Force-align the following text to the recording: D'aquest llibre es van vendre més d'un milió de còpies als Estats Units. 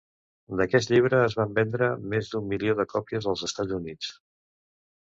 D'aquest 0.61 0.93
llibre 0.93 1.19
es 1.25 1.35
van 1.41 1.53
vendre 1.59 1.91
més 2.15 2.33
d'un 2.33 2.49
milió 2.55 2.79
de 2.81 2.89
còpies 2.97 3.31
als 3.35 3.47
Estats 3.51 3.79
Units. 3.81 4.15